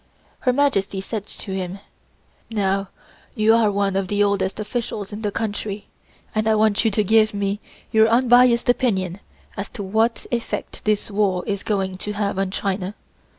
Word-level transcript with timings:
Her 0.39 0.51
Majesty 0.51 0.99
said 0.99 1.27
to 1.27 1.51
him: 1.53 1.77
"Now, 2.49 2.89
you 3.35 3.53
are 3.53 3.69
one 3.69 3.95
of 3.95 4.07
the 4.07 4.23
oldest 4.23 4.59
officials 4.59 5.13
in 5.13 5.21
the 5.21 5.29
country, 5.29 5.89
and 6.33 6.47
I 6.47 6.55
want 6.55 6.83
you 6.83 6.89
to 6.89 7.03
give 7.03 7.35
me 7.35 7.59
your 7.91 8.07
unbiased 8.07 8.67
opinion 8.67 9.19
as 9.55 9.69
to 9.77 9.83
what 9.83 10.25
effect 10.31 10.85
this 10.85 11.11
war 11.11 11.43
is 11.45 11.61
going 11.61 11.97
to 11.97 12.13
have 12.13 12.39
on 12.39 12.49
China. 12.49 12.95